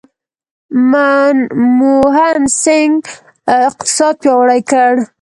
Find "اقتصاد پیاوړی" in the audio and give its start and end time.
3.67-4.61